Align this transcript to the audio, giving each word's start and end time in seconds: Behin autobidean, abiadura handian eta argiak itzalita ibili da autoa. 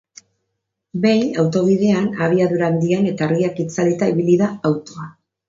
Behin 1.03 1.37
autobidean, 1.43 2.07
abiadura 2.29 2.71
handian 2.73 3.07
eta 3.11 3.25
argiak 3.29 3.63
itzalita 3.67 4.11
ibili 4.17 4.41
da 4.43 4.51
autoa. 4.73 5.09